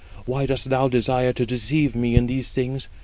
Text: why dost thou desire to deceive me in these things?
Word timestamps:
why 0.25 0.47
dost 0.47 0.71
thou 0.71 0.87
desire 0.87 1.31
to 1.31 1.45
deceive 1.45 1.95
me 1.95 2.15
in 2.15 2.25
these 2.25 2.51
things? 2.51 2.87